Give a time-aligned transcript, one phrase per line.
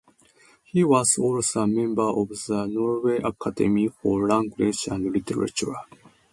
[0.63, 5.75] He was also a member of the Norwegian Academy for Language and Literature.